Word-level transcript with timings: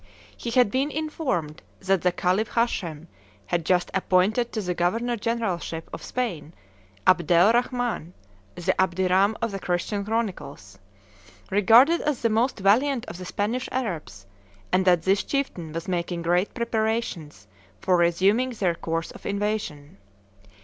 He 0.35 0.49
had 0.49 0.71
been 0.71 0.89
informed 0.89 1.61
that 1.79 2.01
the 2.01 2.11
Khalif 2.11 2.47
Hashem 2.53 3.07
had 3.45 3.63
just 3.63 3.91
appointed 3.93 4.51
to 4.51 4.59
the 4.61 4.73
governor 4.73 5.15
generalship 5.15 5.87
of 5.93 6.01
Spain 6.01 6.55
Abdel 7.05 7.53
Rhaman 7.53 8.13
(the 8.55 8.73
Abderame 8.81 9.35
of 9.43 9.51
the 9.51 9.59
Christian 9.59 10.03
chronicles), 10.03 10.79
regarded 11.51 12.01
as 12.01 12.23
the 12.23 12.29
most 12.29 12.57
valiant 12.61 13.05
of 13.05 13.19
the 13.19 13.25
Spanish 13.25 13.69
Arabs, 13.71 14.25
and 14.73 14.85
that 14.85 15.03
this 15.03 15.23
chieftain 15.23 15.71
was 15.71 15.87
making 15.87 16.23
great 16.23 16.55
preparations 16.55 17.45
for 17.79 17.95
resuming 17.95 18.49
their 18.49 18.73
course 18.73 19.11
of 19.11 19.27
invasion. 19.27 19.99